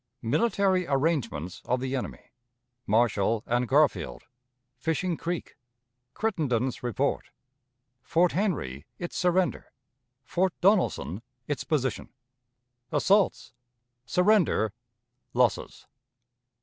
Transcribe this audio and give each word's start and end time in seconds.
Military 0.23 0.87
Arrangements 0.87 1.61
of 1.63 1.79
the 1.79 1.95
Enemy. 1.95 2.31
Marshall 2.87 3.43
and 3.45 3.67
Garfield. 3.67 4.23
Fishing 4.75 5.15
Creek. 5.15 5.57
Crittenden's 6.15 6.81
Report. 6.81 7.29
Fort 8.01 8.31
Henry; 8.31 8.87
its 8.97 9.15
Surrender. 9.15 9.71
Fort 10.25 10.59
Donelson; 10.59 11.21
its 11.47 11.63
Position. 11.63 12.09
Assaults. 12.91 13.53
Surrender. 14.07 14.73
Losses. 15.35 15.85